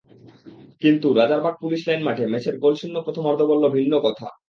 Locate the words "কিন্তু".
0.81-1.07